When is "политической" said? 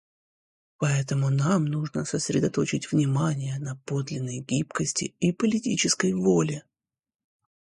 5.31-6.13